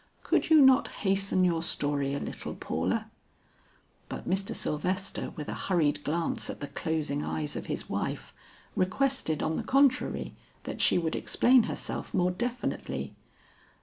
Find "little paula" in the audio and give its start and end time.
2.19-3.11